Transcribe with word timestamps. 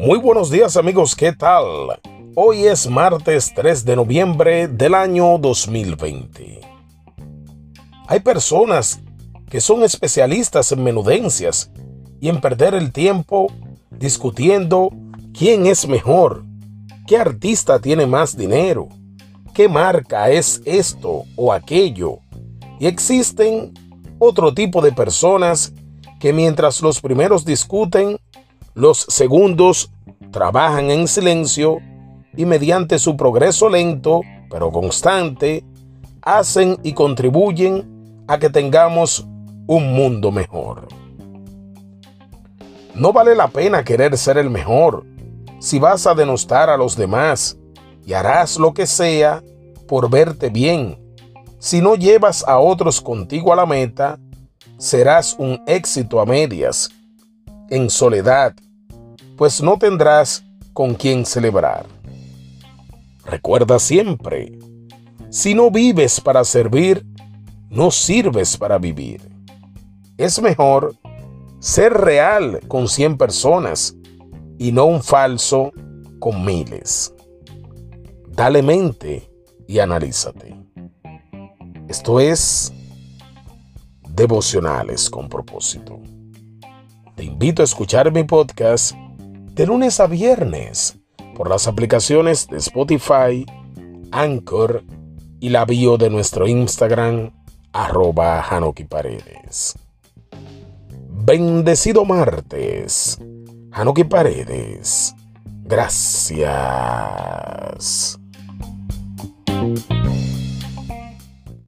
Muy 0.00 0.16
buenos 0.20 0.48
días 0.48 0.76
amigos, 0.76 1.16
¿qué 1.16 1.32
tal? 1.32 1.64
Hoy 2.36 2.66
es 2.66 2.88
martes 2.88 3.52
3 3.52 3.84
de 3.84 3.96
noviembre 3.96 4.68
del 4.68 4.94
año 4.94 5.38
2020. 5.38 6.60
Hay 8.06 8.20
personas 8.20 9.00
que 9.50 9.60
son 9.60 9.82
especialistas 9.82 10.70
en 10.70 10.84
menudencias 10.84 11.72
y 12.20 12.28
en 12.28 12.40
perder 12.40 12.74
el 12.74 12.92
tiempo 12.92 13.52
discutiendo 13.90 14.92
quién 15.36 15.66
es 15.66 15.88
mejor, 15.88 16.44
qué 17.08 17.16
artista 17.16 17.80
tiene 17.80 18.06
más 18.06 18.36
dinero, 18.36 18.88
qué 19.52 19.68
marca 19.68 20.30
es 20.30 20.62
esto 20.64 21.24
o 21.34 21.52
aquello. 21.52 22.20
Y 22.78 22.86
existen 22.86 23.72
otro 24.20 24.54
tipo 24.54 24.80
de 24.80 24.92
personas 24.92 25.72
que 26.20 26.32
mientras 26.32 26.82
los 26.82 27.00
primeros 27.00 27.44
discuten, 27.44 28.18
los 28.78 28.98
segundos 29.08 29.90
trabajan 30.30 30.92
en 30.92 31.08
silencio 31.08 31.78
y 32.36 32.46
mediante 32.46 33.00
su 33.00 33.16
progreso 33.16 33.68
lento 33.68 34.20
pero 34.48 34.70
constante, 34.70 35.64
hacen 36.22 36.78
y 36.84 36.92
contribuyen 36.92 38.24
a 38.28 38.38
que 38.38 38.50
tengamos 38.50 39.26
un 39.66 39.92
mundo 39.94 40.30
mejor. 40.30 40.86
No 42.94 43.12
vale 43.12 43.34
la 43.34 43.48
pena 43.48 43.84
querer 43.84 44.16
ser 44.16 44.38
el 44.38 44.48
mejor 44.48 45.04
si 45.58 45.80
vas 45.80 46.06
a 46.06 46.14
denostar 46.14 46.70
a 46.70 46.76
los 46.76 46.96
demás 46.96 47.58
y 48.06 48.12
harás 48.12 48.58
lo 48.58 48.72
que 48.72 48.86
sea 48.86 49.42
por 49.88 50.08
verte 50.08 50.50
bien. 50.50 50.96
Si 51.58 51.80
no 51.80 51.96
llevas 51.96 52.46
a 52.46 52.60
otros 52.60 53.00
contigo 53.00 53.52
a 53.52 53.56
la 53.56 53.66
meta, 53.66 54.20
serás 54.78 55.34
un 55.36 55.60
éxito 55.66 56.20
a 56.20 56.26
medias, 56.26 56.90
en 57.70 57.90
soledad, 57.90 58.54
pues 59.38 59.62
no 59.62 59.78
tendrás 59.78 60.44
con 60.74 60.94
quien 60.94 61.24
celebrar. 61.24 61.86
Recuerda 63.24 63.78
siempre, 63.78 64.58
si 65.30 65.54
no 65.54 65.70
vives 65.70 66.20
para 66.20 66.42
servir, 66.44 67.06
no 67.70 67.92
sirves 67.92 68.56
para 68.56 68.78
vivir. 68.78 69.22
Es 70.16 70.42
mejor 70.42 70.96
ser 71.60 71.92
real 71.94 72.60
con 72.66 72.88
100 72.88 73.16
personas 73.16 73.94
y 74.58 74.72
no 74.72 74.86
un 74.86 75.02
falso 75.02 75.72
con 76.18 76.44
miles. 76.44 77.14
Dale 78.26 78.60
mente 78.60 79.30
y 79.68 79.78
analízate. 79.78 80.56
Esto 81.86 82.18
es 82.18 82.72
devocionales 84.08 85.08
con 85.08 85.28
propósito. 85.28 86.00
Te 87.14 87.22
invito 87.24 87.62
a 87.62 87.64
escuchar 87.64 88.12
mi 88.12 88.24
podcast 88.24 88.96
de 89.58 89.66
lunes 89.66 89.98
a 89.98 90.06
viernes 90.06 90.96
por 91.34 91.50
las 91.50 91.66
aplicaciones 91.66 92.46
de 92.46 92.58
Spotify, 92.58 93.44
Anchor 94.12 94.84
y 95.40 95.48
la 95.48 95.64
bio 95.64 95.98
de 95.98 96.10
nuestro 96.10 96.46
Instagram, 96.46 97.32
arroba 97.72 98.40
Hanoki 98.40 98.84
Paredes. 98.84 99.74
Bendecido 101.08 102.04
martes, 102.04 103.18
Hanoki 103.72 104.04
Paredes. 104.04 105.16
Gracias. 105.64 106.46